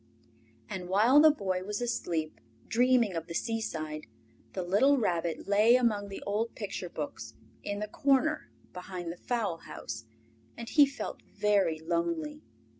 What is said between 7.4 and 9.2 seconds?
in the corner behind the